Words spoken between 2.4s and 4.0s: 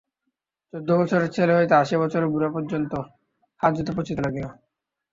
পর্যন্ত হাজতে